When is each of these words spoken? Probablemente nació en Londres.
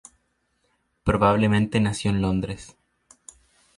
Probablemente 1.03 1.79
nació 1.79 2.09
en 2.09 2.23
Londres. 2.23 2.75